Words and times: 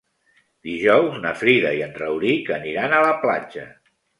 Dijous 0.69 1.19
na 1.27 1.35
Frida 1.43 1.75
i 1.81 1.83
en 1.89 1.93
Rauric 2.01 2.51
aniran 2.59 2.97
a 3.03 3.07
la 3.11 3.17
platja. 3.27 3.69